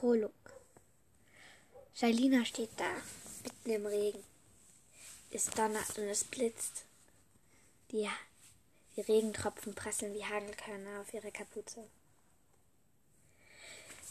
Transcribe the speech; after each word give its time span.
Prolog. 0.00 0.32
Shailina 1.92 2.46
steht 2.46 2.70
da, 2.78 2.90
mitten 3.44 3.70
im 3.70 3.84
Regen. 3.84 4.24
Es 5.30 5.50
donnert 5.50 5.98
und 5.98 6.04
es 6.04 6.24
blitzt. 6.24 6.86
Die, 7.90 8.08
die 8.96 9.02
Regentropfen 9.02 9.74
prasseln 9.74 10.14
wie 10.14 10.24
Hagelkörner 10.24 11.02
auf 11.02 11.12
ihre 11.12 11.30
Kapuze. 11.30 11.86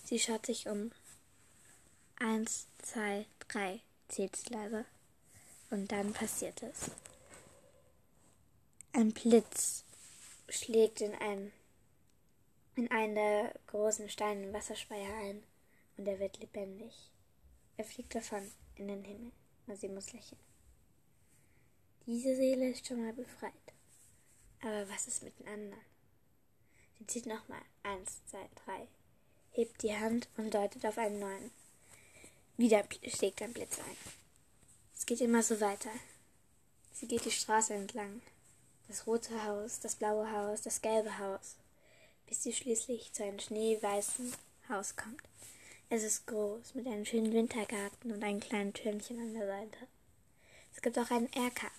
Sie 0.04 0.20
schaut 0.20 0.46
sich 0.46 0.70
um. 0.70 0.92
Eins, 2.20 2.68
zwei, 2.84 3.26
drei, 3.48 3.82
zählt 4.10 4.36
sie 4.36 4.54
leise. 4.54 4.86
Und 5.72 5.92
dann 5.92 6.14
passiert 6.14 6.62
es. 6.62 6.92
Ein 8.94 9.12
Blitz 9.12 9.86
schlägt 10.50 11.02
in 11.02 11.16
einen, 11.16 11.52
in 12.76 12.92
einen 12.92 13.16
der 13.16 13.56
großen 13.66 14.08
Steine 14.08 14.54
Wasserspeier 14.54 15.16
ein 15.16 15.49
und 16.00 16.08
er 16.08 16.18
wird 16.18 16.40
lebendig. 16.40 17.12
Er 17.76 17.84
fliegt 17.84 18.16
davon 18.16 18.50
in 18.76 18.88
den 18.88 19.04
Himmel 19.04 19.34
und 19.68 19.78
sie 19.78 19.90
muss 19.90 20.14
lächeln. 20.14 20.40
Diese 22.06 22.38
Seele 22.38 22.70
ist 22.70 22.88
schon 22.88 23.04
mal 23.04 23.12
befreit. 23.12 23.52
Aber 24.62 24.88
was 24.88 25.08
ist 25.08 25.24
mit 25.24 25.38
den 25.40 25.48
anderen? 25.50 25.82
Sie 26.98 27.06
zieht 27.06 27.26
nochmal. 27.26 27.62
Eins, 27.84 28.26
zwei, 28.28 28.48
drei. 28.66 28.88
Hebt 29.52 29.84
die 29.84 29.94
Hand 29.94 30.30
und 30.38 30.54
deutet 30.54 30.86
auf 30.86 30.98
einen 30.98 31.20
neuen. 31.20 31.52
Wieder 32.56 32.86
schlägt 33.06 33.42
ein 33.42 33.54
Blitz 33.54 33.78
ein. 33.80 33.98
Es 34.96 35.06
geht 35.06 35.20
immer 35.20 35.44
so 35.44 35.60
weiter. 35.60 35.92
Sie 36.94 37.08
geht 37.08 37.26
die 37.26 37.32
Straße 37.32 37.74
entlang. 37.74 38.22
Das 38.88 39.06
rote 39.06 39.44
Haus, 39.44 39.82
das 39.82 39.96
blaue 39.96 40.32
Haus, 40.32 40.62
das 40.62 40.82
gelbe 40.82 41.20
Haus, 41.20 41.58
bis 42.26 42.44
sie 42.44 42.54
schließlich 42.54 43.12
zu 43.12 43.24
einem 43.24 43.40
schneeweißen 43.40 44.34
Haus 44.70 44.96
kommt. 44.96 45.22
Es 45.92 46.04
ist 46.04 46.28
groß, 46.28 46.76
mit 46.76 46.86
einem 46.86 47.04
schönen 47.04 47.34
Wintergarten 47.34 48.12
und 48.12 48.24
einem 48.24 48.40
kleinen 48.40 48.74
Türmchen 48.74 49.20
an 49.20 49.34
der 49.34 49.48
Seite. 49.48 49.88
Es 50.76 50.84
gibt 50.84 51.00
auch 51.00 51.10
einen 51.10 51.34
Erker. 51.34 51.72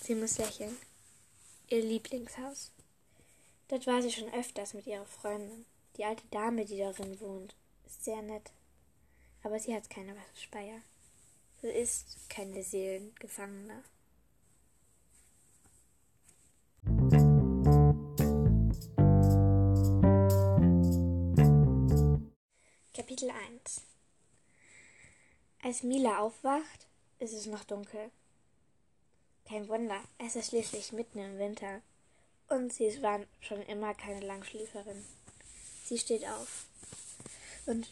Sie 0.00 0.14
muss 0.14 0.38
lächeln. 0.38 0.78
Ihr 1.68 1.82
Lieblingshaus. 1.82 2.72
Dort 3.68 3.86
war 3.86 4.00
sie 4.00 4.10
schon 4.10 4.32
öfters 4.32 4.72
mit 4.72 4.86
ihrer 4.86 5.04
Freundin. 5.04 5.66
Die 5.98 6.06
alte 6.06 6.26
Dame, 6.30 6.64
die 6.64 6.78
darin 6.78 7.20
wohnt, 7.20 7.54
ist 7.84 8.02
sehr 8.02 8.22
nett. 8.22 8.50
Aber 9.42 9.60
sie 9.60 9.74
hat 9.74 9.90
keine 9.90 10.16
Wasserspeier. 10.16 10.80
Sie 11.60 11.68
ist 11.68 12.30
keine 12.30 12.62
Seelengefangene. 12.62 13.84
Kapitel 23.14 23.30
1 23.30 23.80
Als 25.62 25.84
Mila 25.84 26.18
aufwacht, 26.18 26.88
ist 27.20 27.32
es 27.32 27.46
noch 27.46 27.62
dunkel. 27.62 28.10
Kein 29.48 29.68
Wunder, 29.68 30.02
es 30.18 30.34
ist 30.34 30.48
schließlich 30.48 30.90
mitten 30.90 31.20
im 31.20 31.38
Winter. 31.38 31.80
Und 32.48 32.72
sie 32.72 33.00
war 33.02 33.20
schon 33.40 33.62
immer 33.66 33.94
keine 33.94 34.26
Langschläferin. 34.26 35.04
Sie 35.84 35.96
steht 35.96 36.26
auf 36.26 36.66
und, 37.66 37.88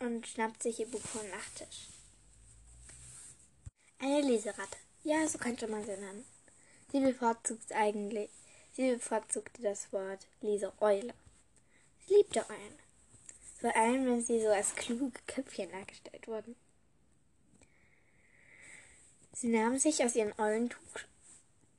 und 0.00 0.26
schnappt 0.26 0.62
sich 0.62 0.80
ihr 0.80 0.90
Buch 0.90 1.00
vom 1.00 1.26
Nachttisch. 1.30 1.88
Eine 3.98 4.20
Leseratte. 4.20 4.76
Ja, 5.04 5.26
so 5.26 5.38
könnte 5.38 5.68
man 5.68 5.86
sie 5.86 5.96
nennen. 5.96 6.26
Sie 6.90 7.00
bevorzugt 7.00 7.72
eigentlich, 7.72 8.28
sie 8.74 8.92
bevorzugte 8.92 9.62
das 9.62 9.90
Wort 9.90 10.26
Leseeule. 10.42 11.14
Sie 12.06 12.16
liebte 12.16 12.44
Eulen. 12.50 12.81
Vor 13.62 13.76
allem, 13.76 14.06
wenn 14.06 14.20
sie 14.20 14.40
so 14.40 14.48
als 14.48 14.74
kluge 14.74 15.12
Köpfchen 15.28 15.70
dargestellt 15.70 16.26
wurden. 16.26 16.56
Sie 19.32 19.46
nahm 19.46 19.78
sich 19.78 20.04
aus 20.04 20.16
ihrem 20.16 20.32
Eulentuch, 20.36 20.80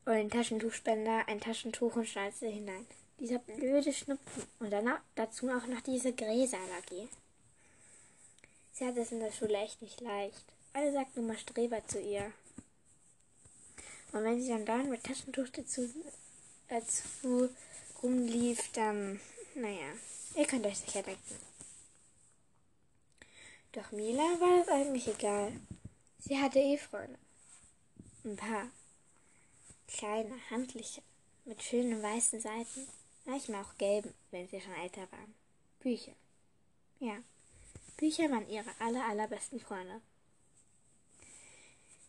Eulentaschentuchspender 0.05 1.27
ein 1.27 1.41
Taschentuch 1.41 1.97
und 1.97 2.07
schnalzte 2.07 2.47
hinein. 2.47 2.87
Dieser 3.19 3.39
blöde 3.39 3.91
Schnupfen 3.91 4.43
und 4.59 4.71
dann 4.71 4.97
dazu 5.15 5.49
auch 5.49 5.67
noch 5.67 5.81
diese 5.81 6.13
Gräserallergie. 6.13 7.09
Sie 8.71 8.85
hatte 8.85 9.01
es 9.01 9.11
in 9.11 9.19
der 9.19 9.33
Schule 9.33 9.57
echt 9.57 9.81
nicht 9.81 9.99
leicht. 9.99 10.45
Alle 10.71 10.93
sagten 10.93 11.19
immer 11.19 11.37
Streber 11.37 11.85
zu 11.85 11.99
ihr. 11.99 12.31
Und 14.13 14.23
wenn 14.23 14.41
sie 14.41 14.47
dann 14.47 14.65
dauernd 14.65 14.89
mit 14.89 15.03
Taschentuch 15.03 15.49
dazu, 15.49 15.89
dazu 16.69 17.49
rumlief, 18.01 18.71
dann, 18.71 19.19
naja, 19.55 19.91
ihr 20.37 20.45
könnt 20.45 20.65
euch 20.65 20.77
sicher 20.77 21.03
denken. 21.03 21.52
Doch 23.73 23.91
Mila 23.91 24.21
war 24.39 24.59
das 24.59 24.67
eigentlich 24.67 25.07
egal. 25.07 25.51
Sie 26.19 26.37
hatte 26.37 26.59
eh 26.59 26.77
Freunde. 26.77 27.17
Ein 28.23 28.35
paar. 28.35 28.69
Kleine, 29.87 30.35
handliche, 30.51 31.01
mit 31.45 31.61
schönen 31.61 32.01
weißen 32.01 32.39
Seiten, 32.39 32.87
manchmal 33.25 33.63
auch 33.63 33.77
gelben, 33.77 34.13
wenn 34.31 34.47
sie 34.47 34.61
schon 34.61 34.75
älter 34.75 35.11
waren. 35.11 35.35
Bücher. 35.79 36.13
Ja, 36.99 37.17
Bücher 37.97 38.29
waren 38.29 38.47
ihre 38.47 38.69
aller, 38.79 39.05
allerbesten 39.05 39.59
Freunde. 39.59 40.01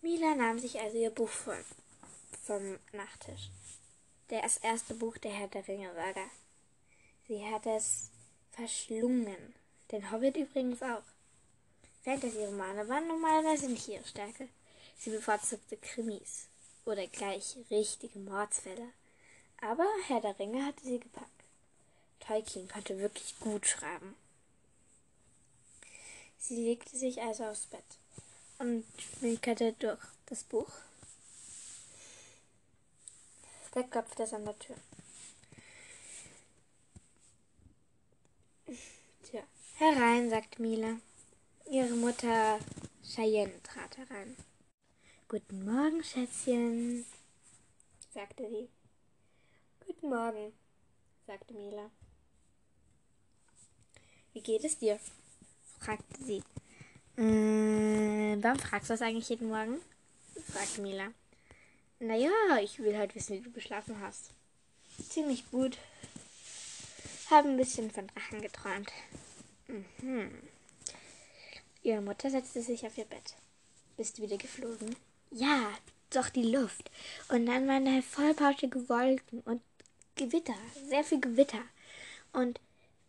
Mila 0.02 0.34
nahm 0.34 0.58
sich 0.58 0.78
also 0.78 0.98
ihr 0.98 1.10
Buch 1.10 1.30
vor, 1.30 1.56
vom 2.44 2.78
Nachttisch. 2.92 3.50
Das 4.28 4.58
erste 4.58 4.94
Buch 4.94 5.16
der 5.16 5.32
Herr 5.32 5.48
der 5.48 5.66
Ringe 5.66 5.94
Saga. 5.94 6.28
Sie 7.26 7.42
hat 7.46 7.64
es 7.64 8.10
verschlungen. 8.50 9.54
Den 9.90 10.10
Hobbit 10.10 10.36
übrigens 10.36 10.82
auch. 10.82 11.13
Fantasy-Romane 12.04 12.86
waren 12.86 13.08
normalerweise 13.08 13.68
nicht 13.68 13.88
ihre 13.88 14.04
Stärke. 14.04 14.48
Sie 14.98 15.10
bevorzugte 15.10 15.78
Krimis 15.78 16.46
oder 16.84 17.06
gleich 17.06 17.56
richtige 17.70 18.18
Mordsfälle. 18.18 18.88
Aber 19.62 19.86
Herr 20.06 20.20
der 20.20 20.38
Ringe 20.38 20.66
hatte 20.66 20.84
sie 20.84 21.00
gepackt. 21.00 21.30
Tolkien 22.20 22.68
konnte 22.68 22.98
wirklich 22.98 23.38
gut 23.40 23.66
schreiben. 23.66 24.14
Sie 26.38 26.56
legte 26.56 26.96
sich 26.96 27.22
also 27.22 27.44
aufs 27.44 27.66
Bett 27.66 27.84
und 28.58 28.84
schminkerte 28.98 29.72
durch 29.78 30.00
das 30.26 30.44
Buch. 30.44 30.68
Da 33.72 33.82
klopfte 33.82 34.24
es 34.24 34.32
an 34.34 34.44
der 34.44 34.58
Tür. 34.58 34.76
Tja, 39.24 39.42
herein, 39.78 40.28
sagte 40.28 40.60
Mila. 40.60 40.98
Ihre 41.70 41.94
Mutter 41.94 42.58
Cheyenne 43.02 43.62
trat 43.62 43.96
herein. 43.96 44.36
Guten 45.28 45.64
Morgen, 45.64 46.04
Schätzchen, 46.04 47.06
sagte 48.12 48.48
sie. 48.48 48.68
Guten 49.86 50.10
Morgen, 50.10 50.52
sagte 51.26 51.54
Mila. 51.54 51.90
Wie 54.34 54.42
geht 54.42 54.62
es 54.64 54.78
dir? 54.78 55.00
fragte 55.78 56.22
sie. 56.22 56.42
Äh, 57.16 58.36
warum 58.42 58.58
fragst 58.58 58.90
du 58.90 58.94
das 58.94 59.02
eigentlich 59.02 59.30
jeden 59.30 59.48
Morgen? 59.48 59.80
fragte 60.52 60.82
Mila. 60.82 61.12
Naja, 61.98 62.30
ich 62.62 62.78
will 62.78 62.96
halt 62.96 63.14
wissen, 63.14 63.38
wie 63.38 63.40
du 63.42 63.50
geschlafen 63.50 63.98
hast. 64.00 64.32
Ziemlich 65.08 65.50
gut. 65.50 65.78
Habe 67.30 67.48
ein 67.48 67.56
bisschen 67.56 67.90
von 67.90 68.06
Drachen 68.08 68.42
geträumt. 68.42 68.92
Mhm. 69.66 70.30
Ihre 71.84 72.00
Mutter 72.00 72.30
setzte 72.30 72.62
sich 72.62 72.86
auf 72.86 72.96
ihr 72.96 73.04
Bett. 73.04 73.34
Bist 73.98 74.16
du 74.16 74.22
wieder 74.22 74.38
geflogen? 74.38 74.96
Ja, 75.30 75.70
doch 76.08 76.30
die 76.30 76.50
Luft. 76.50 76.90
Und 77.28 77.44
dann 77.44 77.68
waren 77.68 77.84
da 77.84 78.00
vollpauschige 78.00 78.88
Wolken 78.88 79.42
und 79.42 79.60
Gewitter, 80.16 80.54
sehr 80.88 81.04
viel 81.04 81.20
Gewitter. 81.20 81.60
Und 82.32 82.58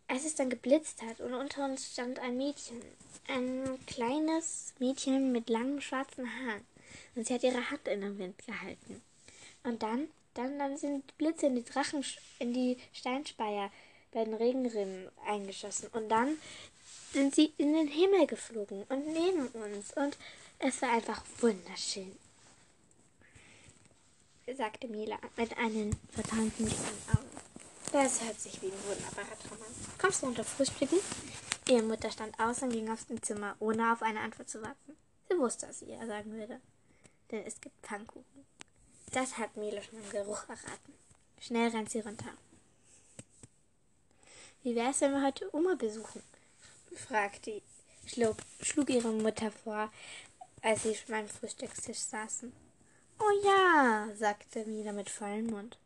als 0.09 0.25
es 0.25 0.35
dann 0.35 0.49
geblitzt 0.49 1.01
hat 1.01 1.21
und 1.21 1.33
unter 1.33 1.63
uns 1.63 1.93
stand 1.93 2.19
ein 2.19 2.35
Mädchen, 2.35 2.81
ein 3.29 3.79
kleines 3.87 4.73
Mädchen 4.79 5.31
mit 5.31 5.49
langen 5.49 5.81
schwarzen 5.81 6.27
Haaren. 6.27 6.65
Und 7.15 7.25
sie 7.25 7.33
hat 7.33 7.43
ihre 7.43 7.71
Hand 7.71 7.87
in 7.87 8.01
den 8.01 8.19
Wind 8.19 8.45
gehalten. 8.45 9.01
Und 9.63 9.83
dann, 9.83 10.09
dann, 10.33 10.59
dann 10.59 10.77
sind 10.77 11.17
Blitze 11.17 11.47
in 11.47 11.55
die 11.55 11.63
Drachen, 11.63 12.03
in 12.39 12.53
die 12.53 12.77
Steinspeier 12.91 13.71
bei 14.11 14.25
den 14.25 14.33
Regenrinnen 14.33 15.09
eingeschossen. 15.25 15.87
Und 15.93 16.09
dann 16.09 16.37
sind 17.15 17.33
sie 17.33 17.53
in 17.57 17.73
den 17.73 17.87
Himmel 17.87 18.27
geflogen 18.27 18.83
und 18.89 19.07
neben 19.07 19.47
uns. 19.47 19.93
Und 19.93 20.17
es 20.59 20.81
war 20.81 20.89
einfach 20.89 21.23
wunderschön, 21.39 22.17
sagte 24.55 24.87
Mila 24.89 25.17
mit 25.37 25.57
einem 25.57 25.91
verträumten 26.11 26.65
Blick 26.65 26.77
in 26.77 27.15
Augen. 27.15 27.29
Das 27.93 28.21
hört 28.21 28.39
sich 28.39 28.61
wie 28.61 28.67
ein 28.67 28.83
wunderbarer 28.87 29.39
Traum 29.39 29.61
an. 29.61 29.97
Kommst 29.97 30.23
du 30.23 30.27
unter 30.27 30.43
Frühstücken? 30.43 30.99
Ihre 31.69 31.83
Mutter 31.83 32.11
stand 32.11 32.37
aus 32.37 32.61
und 32.61 32.71
ging 32.71 32.89
aus 32.89 33.07
dem 33.07 33.23
Zimmer, 33.23 33.55
ohne 33.59 33.93
auf 33.93 34.01
eine 34.01 34.19
Antwort 34.19 34.49
zu 34.49 34.61
warten. 34.61 34.97
Sie 35.29 35.37
wusste, 35.37 35.69
was 35.69 35.79
sie 35.79 35.85
ihr 35.85 36.05
sagen 36.05 36.33
würde. 36.33 36.59
Denn 37.31 37.45
es 37.45 37.61
gibt 37.61 37.79
Pfannkuchen. 37.81 38.45
Das 39.13 39.37
hat 39.37 39.55
Mila 39.55 39.81
schon 39.81 40.03
im 40.03 40.09
Geruch 40.09 40.43
erraten. 40.49 40.93
Schnell 41.39 41.69
rennt 41.69 41.89
sie 41.89 42.01
runter. 42.01 42.33
Wie 44.63 44.75
wäre 44.75 44.91
es, 44.91 44.99
wenn 44.99 45.13
wir 45.13 45.23
heute 45.23 45.49
Oma 45.55 45.75
besuchen? 45.75 46.21
Fragte, 46.97 47.61
schlug, 48.05 48.37
schlug 48.61 48.89
ihre 48.89 49.11
Mutter 49.11 49.51
vor, 49.51 49.91
als 50.61 50.83
sie 50.83 50.97
beim 51.07 51.27
Frühstückstisch 51.27 51.99
saßen. 51.99 52.51
Oh 53.19 53.45
ja, 53.45 54.09
sagte 54.15 54.65
Mila 54.65 54.91
mit 54.91 55.09
vollem 55.09 55.47
Mund. 55.47 55.77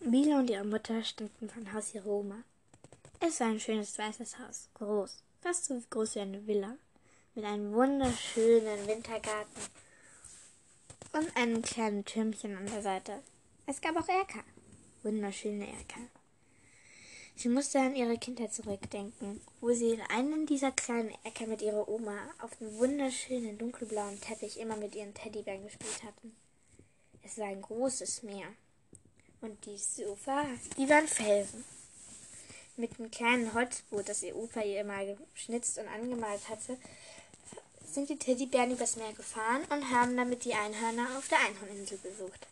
Mila 0.00 0.38
und 0.38 0.50
ihre 0.50 0.64
Mutter 0.64 1.04
standen 1.04 1.50
vom 1.50 1.72
Haus 1.72 1.94
ihrer. 1.94 2.42
Es 3.20 3.40
war 3.40 3.48
ein 3.48 3.60
schönes 3.60 3.98
weißes 3.98 4.38
Haus, 4.38 4.68
groß, 4.74 5.22
fast 5.40 5.66
so 5.66 5.82
groß 5.90 6.14
wie 6.14 6.20
eine 6.20 6.46
Villa, 6.46 6.76
mit 7.34 7.44
einem 7.44 7.72
wunderschönen 7.72 8.86
Wintergarten 8.86 9.62
und 11.12 11.36
einem 11.36 11.62
kleinen 11.62 12.04
Türmchen 12.04 12.56
an 12.56 12.66
der 12.66 12.82
Seite. 12.82 13.22
Es 13.70 13.82
gab 13.82 13.98
auch 13.98 14.08
Erker, 14.08 14.42
wunderschöne 15.02 15.66
Erker. 15.66 16.00
Sie 17.36 17.50
musste 17.50 17.78
an 17.78 17.94
ihre 17.94 18.16
Kindheit 18.16 18.54
zurückdenken, 18.54 19.42
wo 19.60 19.74
sie 19.74 19.90
in 19.90 20.00
einem 20.00 20.46
dieser 20.46 20.72
kleinen 20.72 21.12
Äcker 21.22 21.46
mit 21.46 21.60
ihrer 21.60 21.86
Oma 21.86 22.16
auf 22.38 22.56
dem 22.56 22.78
wunderschönen 22.78 23.58
dunkelblauen 23.58 24.18
Teppich 24.22 24.58
immer 24.58 24.76
mit 24.76 24.94
ihren 24.94 25.12
Teddybären 25.12 25.64
gespielt 25.64 26.02
hatten. 26.02 26.34
Es 27.22 27.36
war 27.36 27.48
ein 27.48 27.60
großes 27.60 28.22
Meer. 28.22 28.46
Und 29.42 29.66
die 29.66 29.76
Sofa, 29.76 30.46
die 30.78 30.88
waren 30.88 31.06
Felsen. 31.06 31.62
Mit 32.78 32.98
dem 32.98 33.10
kleinen 33.10 33.52
Holzboot, 33.52 34.08
das 34.08 34.22
ihr 34.22 34.34
Opa 34.34 34.62
ihr 34.62 34.80
immer 34.80 35.04
geschnitzt 35.34 35.76
und 35.76 35.88
angemalt 35.88 36.48
hatte, 36.48 36.78
sind 37.84 38.08
die 38.08 38.18
Teddybären 38.18 38.70
übers 38.72 38.96
Meer 38.96 39.12
gefahren 39.12 39.66
und 39.68 39.90
haben 39.90 40.16
damit 40.16 40.46
die 40.46 40.54
Einhörner 40.54 41.18
auf 41.18 41.28
der 41.28 41.40
Einhorninsel 41.40 41.98
besucht. 41.98 42.48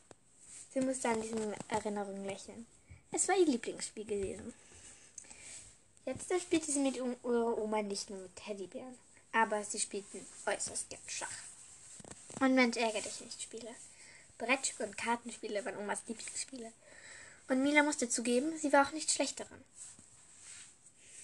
Sie 0.77 0.85
musste 0.85 1.09
an 1.09 1.23
diese 1.23 1.57
Erinnerung 1.69 2.23
lächeln. 2.27 2.67
Es 3.11 3.27
war 3.29 3.39
ihr 3.39 3.47
Lieblingsspiel 3.47 4.05
gewesen. 4.05 4.53
Jetzt 6.05 6.31
spielte 6.39 6.71
sie 6.71 6.81
mit 6.81 6.97
ihrer 6.97 7.57
Oma 7.57 7.81
nicht 7.81 8.11
nur 8.11 8.19
mit 8.19 8.37
Teddybären, 8.37 8.99
aber 9.33 9.65
sie 9.65 9.81
spielten 9.81 10.27
äußerst 10.45 10.91
gern 10.91 11.01
Schach. 11.07 11.33
Und 12.41 12.55
Mensch, 12.55 12.77
ärgere 12.77 13.01
dich 13.01 13.23
nicht, 13.23 13.41
Spiele. 13.41 13.75
Brettspiele 14.37 14.91
und 14.91 14.99
Kartenspiele 14.99 15.65
waren 15.65 15.79
Omas 15.79 16.03
Lieblingsspiele. 16.09 16.71
Und 17.49 17.63
Mila 17.63 17.83
musste 17.83 18.11
zugeben, 18.11 18.59
sie 18.59 18.71
war 18.71 18.87
auch 18.87 18.93
nicht 18.93 19.11
schlecht 19.11 19.41
darin. 19.41 19.65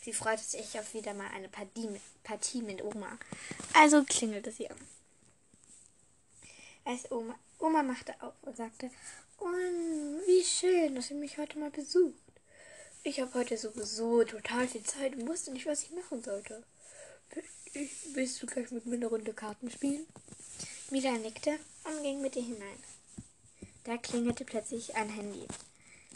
Sie 0.03 0.15
freute 0.15 0.43
sich 0.43 0.81
auf 0.81 0.95
wieder 0.95 1.13
mal 1.13 1.29
eine 1.35 1.51
Partie 1.51 2.63
mit 2.63 2.83
Oma. 2.83 3.19
Also 3.75 4.03
klingelte 4.05 4.51
sie 4.51 4.71
an. 4.71 4.81
Als 6.87 7.13
Oma, 7.13 7.39
Oma 7.59 7.83
machte 7.83 8.15
auf 8.23 8.33
und 8.43 8.57
sagte, 8.57 8.91
oh, 9.43 10.27
wie 10.27 10.45
schön, 10.45 10.95
dass 10.95 11.11
ihr 11.11 11.17
mich 11.17 11.39
heute 11.39 11.59
mal 11.59 11.71
besucht. 11.71 12.15
Ich 13.03 13.21
habe 13.21 13.35
heute 13.35 13.57
sowieso 13.57 14.23
total 14.25 14.69
viel 14.69 14.83
Zeit 14.85 15.17
und 15.17 15.27
wusste 15.27 15.53
nicht, 15.53 15.67
was 15.67 15.83
ich 15.83 15.91
machen 15.91 16.23
sollte. 16.23 16.63
willst 18.15 18.43
du 18.43 18.47
gleich 18.47 18.71
mit 18.71 18.87
mir 18.87 18.97
eine 18.97 19.07
Runde 19.07 19.33
Karten 19.33 19.71
spielen? 19.71 20.07
Mila 20.91 21.13
nickte 21.13 21.59
und 21.85 22.03
ging 22.03 22.21
mit 22.21 22.37
ihr 22.37 22.43
hinein. 22.43 22.79
Da 23.85 23.97
klingelte 23.97 24.45
plötzlich 24.45 24.95
ein 24.95 25.09
Handy. 25.09 25.47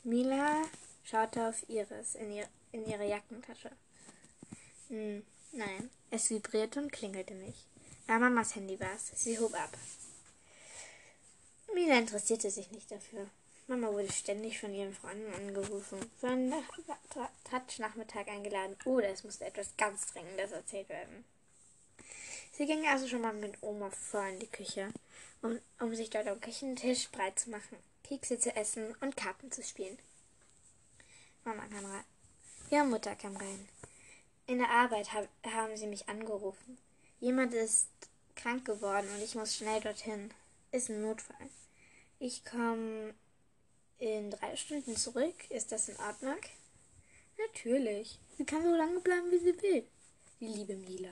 Mila 0.05 0.63
schaute 1.05 1.49
auf 1.49 1.69
Iris 1.69 2.15
in, 2.15 2.33
ihr, 2.33 2.47
in 2.71 2.87
ihre 2.87 3.09
Jackentasche. 3.09 3.73
Hm, 4.89 5.25
nein, 5.53 5.91
es 6.11 6.31
vibrierte 6.31 6.81
und 6.81 6.93
klingelte 6.93 7.35
nicht. 7.35 7.67
Ja, 8.07 8.21
Mamas 8.21 8.55
Handy 8.55 8.79
war 8.79 8.95
es. 8.95 9.11
Sie 9.21 9.39
hob 9.39 9.55
ab. 9.55 9.77
Mila 11.77 11.99
interessierte 11.99 12.51
sich 12.51 12.71
nicht 12.71 12.91
dafür. 12.91 13.29
Mama 13.67 13.93
wurde 13.93 14.11
ständig 14.11 14.59
von 14.59 14.73
ihren 14.73 14.95
Freunden 14.95 15.35
angerufen, 15.35 15.99
für 16.19 16.29
einen 16.29 16.55
Touch-Nachmittag 17.51 18.29
eingeladen 18.29 18.79
oder 18.87 19.11
es 19.11 19.25
musste 19.25 19.45
etwas 19.45 19.77
ganz 19.77 20.07
Dringendes 20.07 20.53
erzählt 20.53 20.89
werden. 20.89 21.27
Sie 22.53 22.65
ging 22.65 22.87
also 22.87 23.07
schon 23.07 23.21
mal 23.21 23.35
mit 23.35 23.63
Oma 23.63 23.91
vor 23.91 24.25
in 24.25 24.39
die 24.39 24.47
Küche, 24.47 24.89
um, 25.43 25.61
um 25.79 25.95
sich 25.95 26.09
dort 26.09 26.27
am 26.29 26.41
Küchentisch 26.41 27.11
breit 27.11 27.39
zu 27.39 27.51
machen, 27.51 27.77
Kekse 28.05 28.39
zu 28.39 28.57
essen 28.57 28.95
und 29.03 29.19
Karten 29.19 29.53
zu 29.53 29.63
spielen. 29.63 29.99
Mama 31.45 31.67
kam 31.67 31.85
rein. 31.85 32.05
Ihre 32.71 32.87
Mutter 32.87 33.15
kam 33.17 33.37
rein. 33.37 33.69
In 34.47 34.61
der 34.61 34.71
Arbeit 34.71 35.13
hab, 35.13 35.29
haben 35.45 35.77
sie 35.77 35.89
mich 35.89 36.09
angerufen. 36.09 36.79
Jemand 37.21 37.53
ist 37.53 37.89
krank 38.35 38.65
geworden 38.65 39.11
und 39.15 39.23
ich 39.23 39.35
muss 39.35 39.55
schnell 39.55 39.83
dorthin. 39.83 40.33
Ist 40.73 40.89
ein 40.89 41.03
Notfall. 41.03 41.51
Ich 42.19 42.45
komme 42.45 43.15
in 43.99 44.31
drei 44.31 44.57
Stunden 44.57 44.97
zurück. 44.97 45.35
Ist 45.51 45.71
das 45.73 45.89
in 45.89 45.97
Ordnung? 45.99 46.39
Natürlich. 47.39 48.19
Sie 48.39 48.45
kann 48.45 48.63
so 48.63 48.75
lange 48.75 49.01
bleiben, 49.01 49.31
wie 49.31 49.39
sie 49.39 49.63
will. 49.63 49.87
Die 50.41 50.47
liebe 50.47 50.77
Mila. 50.77 51.11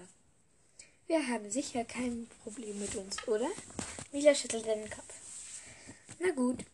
Wir 1.06 1.26
haben 1.28 1.50
sicher 1.50 1.84
kein 1.84 2.26
Problem 2.42 2.78
mit 2.78 2.94
uns, 2.96 3.28
oder? 3.28 3.50
Mila 4.12 4.34
schüttelte 4.34 4.68
den 4.68 4.88
Kopf. 4.88 5.14
Na 6.20 6.30
gut. 6.30 6.64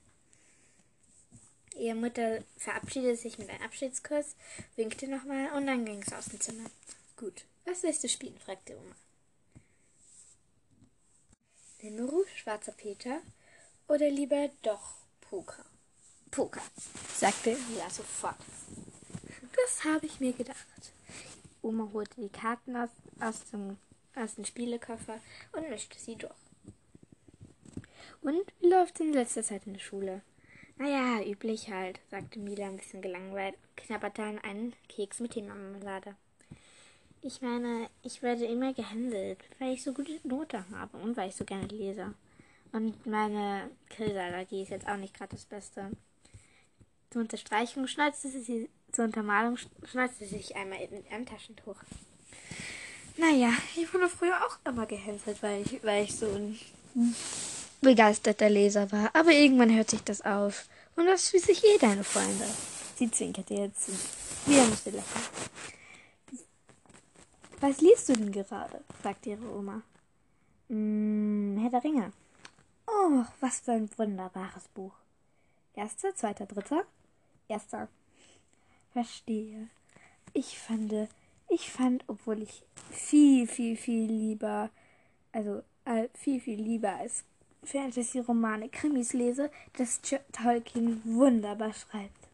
Ihre 1.76 1.96
Mutter 1.96 2.44
verabschiedete 2.56 3.16
sich 3.16 3.38
mit 3.38 3.48
einem 3.48 3.62
Abschiedskuss, 3.62 4.36
winkte 4.76 5.08
nochmal 5.08 5.52
und 5.56 5.66
dann 5.66 5.84
ging 5.84 6.02
es 6.02 6.12
aus 6.12 6.26
dem 6.26 6.40
Zimmer. 6.40 6.70
Gut. 7.16 7.44
Was 7.64 7.82
willst 7.82 8.04
du 8.04 8.08
spielen? 8.08 8.38
fragte 8.38 8.76
Oma. 8.76 8.94
Rinuru, 11.82 12.24
schwarzer 12.36 12.72
Peter 12.72 13.22
oder 13.90 14.08
lieber 14.08 14.48
doch 14.62 14.94
Poker? 15.20 15.64
Poker, 16.30 16.62
sagte 17.12 17.56
Mila 17.68 17.90
sofort. 17.90 18.36
Das 19.56 19.84
habe 19.84 20.06
ich 20.06 20.20
mir 20.20 20.32
gedacht. 20.32 20.92
Oma 21.60 21.88
holte 21.92 22.20
die 22.20 22.28
Karten 22.28 22.76
aus, 22.76 22.90
aus, 23.18 23.50
dem, 23.50 23.78
aus 24.14 24.36
dem 24.36 24.44
Spielekoffer 24.44 25.20
und 25.52 25.68
mischte 25.68 25.98
sie 25.98 26.14
durch. 26.14 26.32
Und 28.22 28.40
wie 28.60 28.68
läuft 28.68 29.00
in 29.00 29.12
letzter 29.12 29.42
Zeit 29.42 29.66
in 29.66 29.72
der 29.72 29.80
Schule? 29.80 30.22
Naja, 30.78 31.26
üblich 31.26 31.68
halt, 31.68 31.98
sagte 32.10 32.38
Mila 32.38 32.66
ein 32.66 32.76
bisschen 32.76 33.02
gelangweilt 33.02 33.56
und 33.56 33.76
knabberte 33.76 34.22
an 34.22 34.38
einen 34.38 34.72
Keks 34.88 35.18
mit 35.18 35.34
Marmelade. 35.36 36.14
Ich 37.22 37.42
meine, 37.42 37.90
ich 38.02 38.22
werde 38.22 38.46
immer 38.46 38.72
gehänselt, 38.72 39.40
weil 39.58 39.74
ich 39.74 39.82
so 39.82 39.92
gute 39.92 40.20
Note 40.22 40.64
habe 40.70 40.96
und 40.96 41.16
weil 41.16 41.28
ich 41.28 41.36
so 41.36 41.44
gerne 41.44 41.66
lese. 41.66 42.14
Und 42.72 43.06
meine 43.06 43.70
Krillallergie 43.88 44.62
ist 44.62 44.70
jetzt 44.70 44.86
auch 44.86 44.96
nicht 44.96 45.14
gerade 45.14 45.34
das 45.34 45.44
Beste. 45.44 45.90
Zur 47.10 47.22
Unterstreichung 47.22 47.86
schneuzte 47.86 48.28
sie, 48.28 48.70
zur 48.92 49.04
Untermalung 49.06 49.56
schneuzte 49.84 50.24
sie 50.24 50.36
sich 50.38 50.56
einmal 50.56 50.80
in 50.80 51.04
ein 51.10 51.26
Taschentuch. 51.26 51.76
Naja, 53.16 53.52
ich 53.76 53.92
wurde 53.92 54.08
früher 54.08 54.36
auch 54.46 54.58
immer 54.64 54.86
gehänselt, 54.86 55.42
weil 55.42 55.62
ich, 55.62 55.82
weil 55.82 56.04
ich 56.04 56.14
so 56.14 56.26
ein 56.26 56.58
begeisterter 57.80 58.48
Leser 58.48 58.90
war. 58.92 59.10
Aber 59.14 59.32
irgendwann 59.32 59.74
hört 59.74 59.90
sich 59.90 60.02
das 60.02 60.22
auf. 60.22 60.68
Und 60.96 61.06
das 61.06 61.30
für 61.30 61.38
sich 61.38 61.64
eh 61.64 61.78
deine 61.78 62.04
Freunde. 62.04 62.46
Sie 62.96 63.10
zwinkerte 63.10 63.54
jetzt. 63.54 63.88
Wieder 64.46 64.64
musste 64.66 64.90
lachen. 64.90 65.22
Was 67.60 67.80
liest 67.80 68.08
du 68.08 68.12
denn 68.14 68.32
gerade? 68.32 68.82
fragte 69.02 69.30
ihre 69.30 69.54
Oma. 69.54 69.82
Hm, 70.68 71.58
Herr 71.60 71.70
der 71.70 71.84
Ringe. 71.84 72.12
Oh, 72.92 73.24
was 73.40 73.60
für 73.60 73.72
ein 73.72 73.88
wunderbares 73.96 74.66
Buch. 74.68 74.94
Erster, 75.74 76.14
zweiter, 76.14 76.46
dritter? 76.46 76.84
Erster. 77.48 77.88
Verstehe. 78.92 79.68
Ich 80.32 80.58
fand, 80.58 80.92
ich 81.48 81.70
fand, 81.70 82.04
obwohl 82.08 82.42
ich 82.42 82.64
viel, 82.90 83.46
viel, 83.46 83.76
viel 83.76 84.10
lieber, 84.10 84.70
also 85.32 85.62
äh, 85.84 86.08
viel, 86.14 86.40
viel 86.40 86.60
lieber 86.60 86.92
als 86.96 87.24
Fantasy-Romane, 87.62 88.68
Krimis 88.68 89.12
lese, 89.12 89.50
dass 89.76 90.00
Tolkien 90.32 91.02
wunderbar 91.04 91.72
schreibt. 91.72 92.28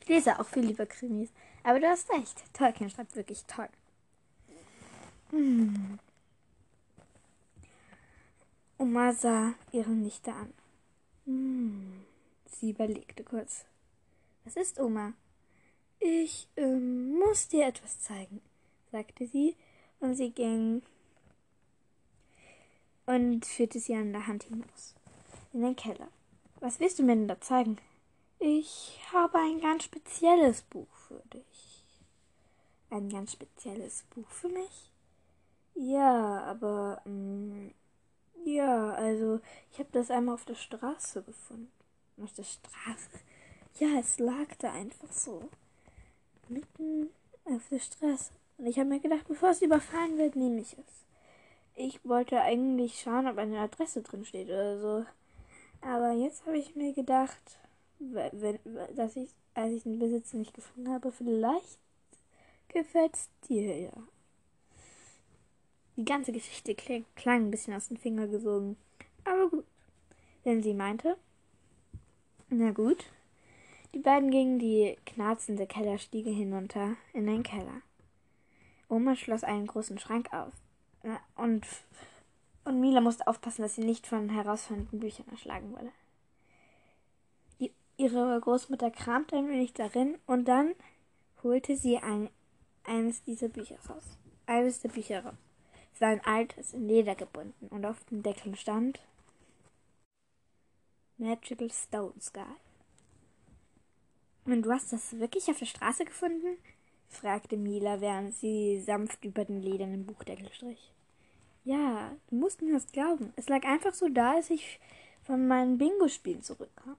Ich 0.00 0.08
lese 0.08 0.38
auch 0.40 0.46
viel 0.46 0.64
lieber 0.64 0.86
Krimis. 0.86 1.30
Aber 1.62 1.78
du 1.78 1.88
hast 1.88 2.10
recht, 2.10 2.42
Tolkien 2.52 2.90
schreibt 2.90 3.14
wirklich 3.14 3.44
toll. 3.46 3.68
Hm. 5.30 5.98
Oma 8.80 9.12
sah 9.12 9.52
ihre 9.72 9.90
Nichte 9.90 10.32
an. 10.32 10.54
Hm. 11.26 12.02
Sie 12.46 12.70
überlegte 12.70 13.22
kurz. 13.22 13.66
Was 14.44 14.56
ist, 14.56 14.80
Oma? 14.80 15.12
Ich 15.98 16.48
ähm, 16.56 17.12
muss 17.18 17.46
dir 17.48 17.66
etwas 17.66 18.00
zeigen, 18.00 18.40
sagte 18.90 19.26
sie, 19.26 19.54
und 20.00 20.14
sie 20.14 20.30
ging 20.30 20.80
und 23.04 23.44
führte 23.44 23.78
sie 23.78 23.94
an 23.94 24.14
der 24.14 24.26
Hand 24.26 24.44
hinaus 24.44 24.94
in 25.52 25.60
den 25.60 25.76
Keller. 25.76 26.08
Was 26.60 26.80
willst 26.80 26.98
du 26.98 27.02
mir 27.02 27.16
denn 27.16 27.28
da 27.28 27.38
zeigen? 27.38 27.76
Ich 28.38 28.98
habe 29.12 29.40
ein 29.40 29.60
ganz 29.60 29.84
spezielles 29.84 30.62
Buch 30.62 30.88
für 31.06 31.22
dich. 31.34 31.84
Ein 32.88 33.10
ganz 33.10 33.32
spezielles 33.32 34.04
Buch 34.08 34.30
für 34.30 34.48
mich? 34.48 34.90
Ja, 35.74 36.44
aber 36.44 37.02
ähm, 37.04 37.72
ja, 38.44 38.92
also 38.92 39.40
ich 39.72 39.78
habe 39.78 39.88
das 39.92 40.10
einmal 40.10 40.34
auf 40.34 40.44
der 40.44 40.54
Straße 40.54 41.22
gefunden. 41.22 41.70
Auf 42.22 42.32
der 42.32 42.44
Straße? 42.44 43.20
Ja, 43.78 43.98
es 43.98 44.18
lag 44.18 44.54
da 44.58 44.72
einfach 44.72 45.12
so. 45.12 45.48
Mitten 46.48 47.10
auf 47.44 47.68
der 47.70 47.78
Straße. 47.78 48.32
Und 48.58 48.66
ich 48.66 48.78
habe 48.78 48.88
mir 48.88 49.00
gedacht, 49.00 49.26
bevor 49.26 49.50
es 49.50 49.62
überfallen 49.62 50.18
wird, 50.18 50.36
nehme 50.36 50.60
ich 50.60 50.72
es. 50.74 51.06
Ich 51.74 52.04
wollte 52.04 52.40
eigentlich 52.40 53.00
schauen, 53.00 53.26
ob 53.26 53.38
eine 53.38 53.60
Adresse 53.60 54.02
drin 54.02 54.24
steht 54.24 54.48
oder 54.48 54.78
so. 54.80 55.06
Aber 55.80 56.12
jetzt 56.12 56.44
habe 56.46 56.58
ich 56.58 56.76
mir 56.76 56.92
gedacht, 56.92 57.58
wenn, 57.98 58.58
dass 58.94 59.16
ich, 59.16 59.30
als 59.54 59.72
ich 59.72 59.82
den 59.84 59.98
Besitzer 59.98 60.36
nicht 60.36 60.52
gefunden 60.52 60.92
habe, 60.92 61.10
vielleicht 61.10 61.78
gefällt 62.68 63.14
es 63.14 63.28
dir 63.48 63.78
ja. 63.78 63.92
Die 66.00 66.06
ganze 66.06 66.32
Geschichte 66.32 66.74
klang, 66.74 67.04
klang 67.14 67.42
ein 67.42 67.50
bisschen 67.50 67.74
aus 67.74 67.88
den 67.88 67.98
Fingern 67.98 68.30
gesogen. 68.30 68.78
Aber 69.22 69.50
gut. 69.50 69.66
Denn 70.46 70.62
sie 70.62 70.72
meinte, 70.72 71.18
na 72.48 72.70
gut. 72.70 73.04
Die 73.92 73.98
beiden 73.98 74.30
gingen 74.30 74.58
die 74.58 74.96
knarzende 75.04 75.66
Kellerstiege 75.66 76.30
hinunter 76.30 76.96
in 77.12 77.26
den 77.26 77.42
Keller. 77.42 77.82
Oma 78.88 79.14
schloss 79.14 79.44
einen 79.44 79.66
großen 79.66 79.98
Schrank 79.98 80.32
auf. 80.32 80.54
Und, 81.36 81.66
und 82.64 82.80
Mila 82.80 83.02
musste 83.02 83.26
aufpassen, 83.26 83.60
dass 83.60 83.74
sie 83.74 83.84
nicht 83.84 84.06
von 84.06 84.30
herausfordernden 84.30 85.00
Büchern 85.00 85.28
erschlagen 85.30 85.70
wurde. 85.70 85.92
Die, 87.60 87.72
ihre 87.98 88.40
Großmutter 88.40 88.90
kramte 88.90 89.36
ein 89.36 89.50
wenig 89.50 89.74
darin 89.74 90.16
und 90.24 90.48
dann 90.48 90.72
holte 91.42 91.76
sie 91.76 91.98
ein, 91.98 92.30
eines 92.84 93.22
dieser 93.22 93.48
Bücher 93.48 93.76
raus. 93.86 94.16
Eines 94.46 94.80
der 94.80 94.88
Bücher 94.88 95.26
raus. 95.26 95.49
Es 96.00 96.06
war 96.06 96.12
ein 96.12 96.24
altes, 96.24 96.72
in 96.72 96.88
Leder 96.88 97.14
gebunden 97.14 97.68
und 97.68 97.84
auf 97.84 98.02
dem 98.04 98.22
Deckel 98.22 98.56
stand 98.56 99.00
Magical 101.18 101.70
Stone 101.70 102.14
Sky. 102.18 102.40
Und 104.46 104.62
du 104.62 104.72
hast 104.72 104.94
das 104.94 105.18
wirklich 105.18 105.50
auf 105.50 105.58
der 105.58 105.66
Straße 105.66 106.06
gefunden? 106.06 106.56
fragte 107.06 107.58
Mila, 107.58 108.00
während 108.00 108.34
sie 108.34 108.80
sanft 108.80 109.26
über 109.26 109.44
den 109.44 109.60
ledernen 109.60 110.06
Buchdeckel 110.06 110.50
strich. 110.54 110.90
Ja, 111.64 112.16
du 112.30 112.36
musst 112.36 112.62
mir 112.62 112.72
das 112.72 112.90
glauben. 112.90 113.34
Es 113.36 113.50
lag 113.50 113.64
einfach 113.64 113.92
so 113.92 114.08
da, 114.08 114.36
als 114.36 114.48
ich 114.48 114.80
von 115.24 115.46
meinen 115.46 115.76
Bingo-Spielen 115.76 116.42
zurückkam. 116.42 116.96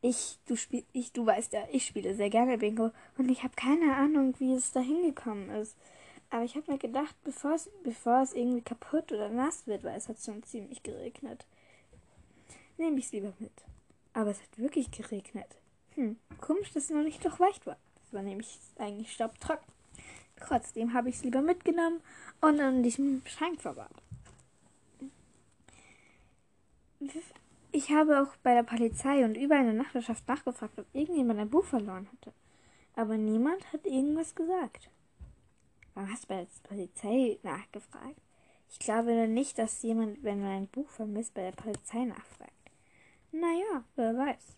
Ich, 0.00 0.38
du 0.46 0.54
spiel, 0.54 0.84
ich, 0.92 1.10
du 1.10 1.26
weißt 1.26 1.54
ja, 1.54 1.66
ich 1.72 1.86
spiele 1.86 2.14
sehr 2.14 2.30
gerne 2.30 2.58
Bingo 2.58 2.92
und 3.16 3.32
ich 3.32 3.42
habe 3.42 3.56
keine 3.56 3.96
Ahnung, 3.96 4.36
wie 4.38 4.54
es 4.54 4.70
da 4.70 4.78
hingekommen 4.78 5.50
ist. 5.50 5.74
Aber 6.30 6.44
ich 6.44 6.56
habe 6.56 6.70
mir 6.70 6.78
gedacht, 6.78 7.16
bevor 7.24 7.54
es, 7.54 7.70
bevor 7.82 8.22
es 8.22 8.34
irgendwie 8.34 8.60
kaputt 8.60 9.12
oder 9.12 9.30
nass 9.30 9.66
wird, 9.66 9.82
weil 9.84 9.96
es 9.96 10.08
hat 10.08 10.18
schon 10.18 10.42
ziemlich 10.42 10.82
geregnet, 10.82 11.46
nehme 12.76 12.98
ich 12.98 13.06
es 13.06 13.12
lieber 13.12 13.32
mit. 13.38 13.52
Aber 14.12 14.30
es 14.30 14.40
hat 14.40 14.58
wirklich 14.58 14.90
geregnet. 14.90 15.58
Hm, 15.94 16.16
komisch, 16.40 16.72
dass 16.72 16.84
es 16.84 16.90
noch 16.90 17.02
nicht 17.02 17.24
durchweicht 17.24 17.66
war. 17.66 17.78
Es 18.06 18.12
war 18.12 18.22
nämlich 18.22 18.58
eigentlich 18.78 19.12
staubtrocken. 19.12 19.66
Trotzdem 20.36 20.92
habe 20.92 21.08
ich 21.08 21.16
es 21.16 21.24
lieber 21.24 21.40
mitgenommen 21.40 22.00
und 22.40 22.60
in 22.60 22.82
diesem 22.82 23.22
Schrank 23.26 23.60
verwahrt. 23.60 24.02
Ich 27.72 27.90
habe 27.90 28.22
auch 28.22 28.36
bei 28.42 28.54
der 28.54 28.62
Polizei 28.62 29.24
und 29.24 29.36
überall 29.36 29.60
in 29.60 29.74
der 29.74 29.82
Nachbarschaft 29.82 30.26
nachgefragt, 30.28 30.78
ob 30.78 30.86
irgendjemand 30.92 31.40
ein 31.40 31.50
Buch 31.50 31.64
verloren 31.64 32.08
hatte. 32.12 32.32
Aber 32.94 33.16
niemand 33.16 33.72
hat 33.72 33.86
irgendwas 33.86 34.34
gesagt. 34.34 34.90
Warum 35.98 36.12
hast 36.12 36.24
du 36.24 36.28
bei 36.28 36.44
der 36.44 36.68
Polizei 36.68 37.40
nachgefragt? 37.42 38.20
Ich 38.70 38.78
glaube 38.78 39.26
nicht, 39.26 39.58
dass 39.58 39.82
jemand, 39.82 40.22
wenn 40.22 40.38
man 40.38 40.50
ein 40.50 40.68
Buch 40.68 40.88
vermisst, 40.90 41.34
bei 41.34 41.42
der 41.42 41.60
Polizei 41.60 42.04
nachfragt. 42.04 42.52
Naja, 43.32 43.82
wer 43.96 44.16
weiß. 44.16 44.56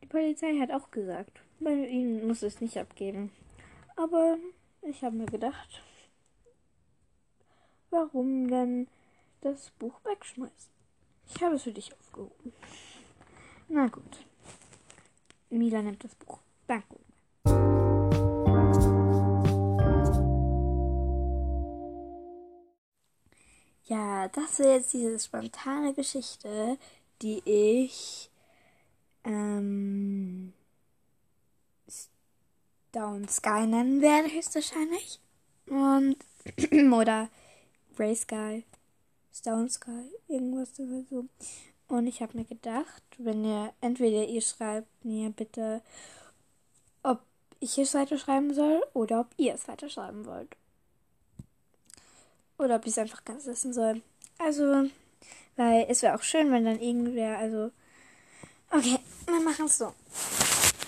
Die 0.00 0.06
Polizei 0.06 0.60
hat 0.60 0.70
auch 0.70 0.92
gesagt, 0.92 1.40
bei 1.58 1.72
ihnen 1.72 2.24
muss 2.24 2.44
es 2.44 2.60
nicht 2.60 2.78
abgeben. 2.78 3.32
Aber 3.96 4.38
ich 4.82 5.02
habe 5.02 5.16
mir 5.16 5.26
gedacht, 5.26 5.82
warum 7.90 8.46
denn 8.46 8.86
das 9.40 9.72
Buch 9.72 9.98
wegschmeißen? 10.04 10.70
Ich 11.34 11.42
habe 11.42 11.56
es 11.56 11.64
für 11.64 11.72
dich 11.72 11.92
aufgehoben. 11.98 12.52
Na 13.68 13.88
gut. 13.88 14.24
Mila 15.48 15.82
nimmt 15.82 16.04
das 16.04 16.14
Buch. 16.14 16.38
Danke. 16.68 16.94
Das 24.28 24.58
ist 24.58 24.66
jetzt 24.66 24.92
diese 24.92 25.18
spontane 25.18 25.94
Geschichte, 25.94 26.78
die 27.22 27.42
ich 27.44 28.30
ähm, 29.24 30.52
Down 32.92 33.28
Sky 33.28 33.66
nennen 33.66 34.00
werde, 34.00 34.32
höchstwahrscheinlich. 34.32 35.20
Und, 35.66 36.16
oder 36.92 37.28
Grey 37.96 38.16
Sky, 38.16 38.64
Stone 39.32 39.68
Sky, 39.68 40.10
irgendwas 40.28 40.70
so. 40.76 41.26
Und 41.88 42.06
ich 42.06 42.22
habe 42.22 42.36
mir 42.36 42.44
gedacht, 42.44 43.02
wenn 43.18 43.44
ihr, 43.44 43.72
entweder 43.80 44.24
ihr 44.26 44.40
schreibt 44.40 45.04
mir 45.04 45.30
bitte, 45.30 45.82
ob 47.02 47.20
ich 47.58 47.78
es 47.78 47.94
weiterschreiben 47.94 48.54
soll 48.54 48.82
oder 48.94 49.20
ob 49.20 49.28
ihr 49.36 49.54
es 49.54 49.68
weiterschreiben 49.68 50.24
wollt. 50.26 50.56
Oder 52.58 52.76
ob 52.76 52.86
ich 52.86 52.92
es 52.92 52.98
einfach 52.98 53.24
ganz 53.24 53.46
wissen 53.46 53.72
soll. 53.72 54.02
Also, 54.42 54.88
weil 55.56 55.86
es 55.88 56.02
wäre 56.02 56.14
auch 56.14 56.22
schön, 56.22 56.50
wenn 56.50 56.64
dann 56.64 56.80
irgendwer, 56.80 57.38
also. 57.38 57.70
Okay, 58.70 58.98
wir 59.26 59.40
machen 59.40 59.66
es 59.66 59.78
so. 59.78 59.92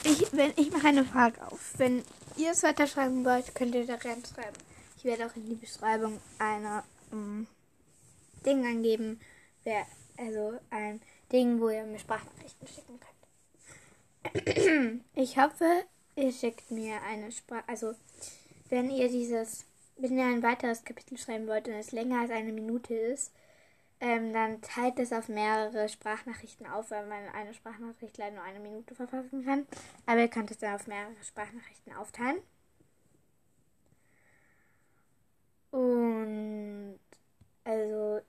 Ich, 0.05 0.23
ich 0.57 0.73
mache 0.73 0.89
eine 0.89 1.05
Frage 1.05 1.45
auf. 1.47 1.75
Wenn 1.77 2.03
ihr 2.37 2.53
es 2.53 2.63
weiterschreiben 2.63 3.25
wollt, 3.25 3.55
könnt 3.55 3.75
ihr 3.75 3.87
da 3.87 3.95
reinschreiben. 3.95 4.61
Ich 4.97 5.05
werde 5.05 5.27
auch 5.27 5.37
in 5.37 5.49
die 5.49 5.57
Beschreibung 5.57 6.21
eine 6.39 6.83
um, 7.11 7.47
Ding 8.47 8.65
angeben. 8.65 9.21
Wer, 9.65 9.87
also 10.17 10.59
ein 10.71 11.01
Ding, 11.31 11.61
wo 11.61 11.69
ihr 11.69 11.85
mir 11.85 11.99
Sprachnachrichten 11.99 12.69
schicken 12.69 13.01
könnt. 13.01 13.13
Ich 15.15 15.37
hoffe, 15.37 15.85
ihr 16.17 16.33
schickt 16.33 16.71
mir 16.71 17.03
eine 17.03 17.31
Sprache. 17.33 17.65
Also, 17.67 17.95
wenn 18.71 18.91
ihr 18.91 19.09
dieses, 19.09 19.65
wenn 20.03 20.19
ihr 20.19 20.25
ein 20.25 20.43
weiteres 20.43 20.85
Kapitel 20.85 21.17
schreiben 21.17 21.47
wollt 21.47 21.69
und 21.69 21.75
es 21.75 21.93
länger 21.93 22.21
als 22.21 22.31
eine 22.31 22.53
Minute 22.53 22.95
ist, 22.95 23.33
ähm, 24.01 24.33
dann 24.33 24.61
teilt 24.61 24.99
es 24.99 25.13
auf 25.13 25.29
mehrere 25.29 25.89
Sprachnachrichten 25.89 26.67
auf, 26.67 26.91
weil 26.91 27.07
man 27.07 27.29
eine 27.35 27.55
Sprachnachricht 27.55 28.19
leider 28.19 28.35
nur 28.35 28.45
eine 28.45 28.59
Minute 28.59 28.97
verfassen 28.97 29.45
kann. 29.45 29.67
Aber 30.07 30.21
ihr 30.21 30.29
könnt 30.29 30.51
es 30.51 30.59
dann 30.59 30.75
auf 30.75 30.89
mehrere 30.89 31.15
Sprachnachrichten 31.23 31.95
aufteilen. 31.95 32.39
Und 35.71 36.99
also 37.65 38.21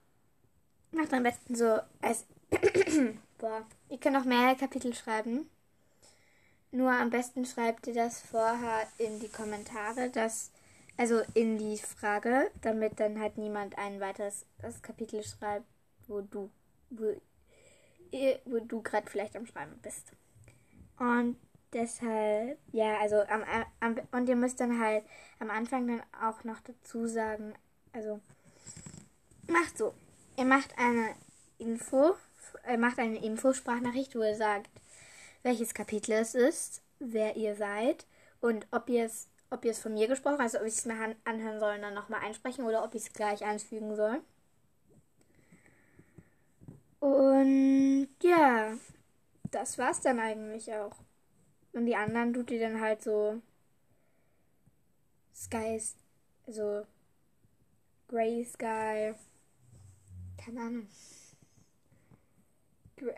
macht 0.92 1.12
am 1.12 1.24
besten 1.24 1.56
so 1.56 1.80
als 2.00 2.24
boah, 3.38 3.66
ihr 3.88 3.98
könnt 3.98 4.16
auch 4.16 4.24
mehrere 4.24 4.56
Kapitel 4.56 4.94
schreiben. 4.94 5.50
Nur 6.70 6.92
am 6.92 7.10
besten 7.10 7.44
schreibt 7.44 7.88
ihr 7.88 7.94
das 7.94 8.20
vorher 8.20 8.86
in 8.98 9.18
die 9.18 9.28
Kommentare, 9.28 10.10
dass 10.10 10.52
also 10.96 11.22
in 11.34 11.58
die 11.58 11.78
Frage, 11.78 12.50
damit 12.62 13.00
dann 13.00 13.20
halt 13.20 13.38
niemand 13.38 13.76
ein 13.78 14.00
weiteres 14.00 14.46
Kapitel 14.82 15.22
schreibt, 15.22 15.66
wo 16.06 16.20
du, 16.20 16.50
wo, 16.90 17.14
wo 18.44 18.58
du 18.60 18.82
gerade 18.82 19.10
vielleicht 19.10 19.36
am 19.36 19.46
Schreiben 19.46 19.78
bist. 19.82 20.12
Und 20.98 21.36
deshalb, 21.72 22.58
ja, 22.72 22.98
also 22.98 23.16
am, 23.22 23.42
am, 23.80 23.96
und 24.12 24.28
ihr 24.28 24.36
müsst 24.36 24.60
dann 24.60 24.80
halt 24.80 25.04
am 25.40 25.50
Anfang 25.50 25.88
dann 25.88 26.02
auch 26.22 26.44
noch 26.44 26.60
dazu 26.60 27.06
sagen, 27.06 27.54
also 27.92 28.20
macht 29.48 29.76
so, 29.76 29.92
ihr 30.36 30.44
macht 30.44 30.78
eine 30.78 31.14
Info, 31.58 32.14
ihr 32.68 32.78
macht 32.78 32.98
eine 32.98 33.22
Infosprachnachricht, 33.22 34.14
wo 34.14 34.22
ihr 34.22 34.36
sagt, 34.36 34.70
welches 35.42 35.74
Kapitel 35.74 36.12
es 36.12 36.34
ist, 36.34 36.82
wer 37.00 37.36
ihr 37.36 37.56
seid 37.56 38.06
und 38.40 38.66
ob 38.70 38.88
ihr 38.88 39.04
es 39.04 39.28
ob 39.54 39.64
ihr 39.64 39.70
es 39.70 39.78
von 39.80 39.94
mir 39.94 40.08
gesprochen, 40.08 40.40
also 40.40 40.58
ob 40.58 40.66
ich 40.66 40.74
es 40.74 40.84
mir 40.84 41.16
anhören 41.24 41.60
soll 41.60 41.76
und 41.76 41.82
dann 41.82 41.94
nochmal 41.94 42.20
einsprechen 42.20 42.64
oder 42.64 42.84
ob 42.84 42.94
ich 42.94 43.02
es 43.02 43.12
gleich 43.12 43.44
einfügen 43.44 43.96
soll. 43.96 44.20
Und 47.00 48.08
ja, 48.22 48.74
das 49.50 49.78
war's 49.78 50.00
dann 50.00 50.18
eigentlich 50.18 50.72
auch. 50.72 50.96
Und 51.72 51.86
die 51.86 51.96
anderen 51.96 52.32
tut 52.32 52.50
ihr 52.50 52.60
dann 52.60 52.80
halt 52.80 53.02
so 53.02 53.40
Sky, 55.34 55.80
also 56.46 56.86
Grey 58.08 58.44
Sky, 58.44 59.14
keine 60.36 60.60
Ahnung. 60.60 60.88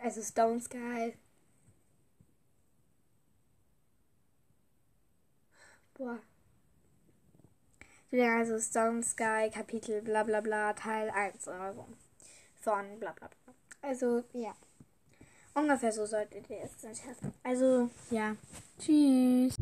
Also 0.02 0.22
Stone 0.22 0.60
Sky, 0.60 1.16
Boah. 5.98 6.18
Also 8.12 8.58
Stone 8.58 9.02
Sky, 9.02 9.50
Kapitel 9.52 10.00
bla 10.02 10.22
bla 10.22 10.40
bla, 10.40 10.72
Teil 10.72 11.10
1 11.10 11.48
oder 11.48 11.74
so. 11.74 11.86
von 12.66 12.98
bla 12.98 13.12
bla 13.12 13.28
bla. 13.28 13.54
Also, 13.82 14.24
ja. 14.32 14.54
Ungefähr 15.54 15.92
so 15.92 16.04
solltet 16.04 16.50
ihr 16.50 16.62
es 16.64 16.76
dann 16.82 16.94
schaffen. 16.94 17.32
Also, 17.42 17.88
ja. 18.10 18.36
Tschüss. 18.78 19.56